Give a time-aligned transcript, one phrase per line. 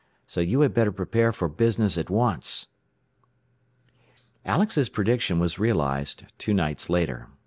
[0.25, 2.69] So you had better prepare for business at once."
[4.43, 7.27] Alex's prediction was realized two nights later.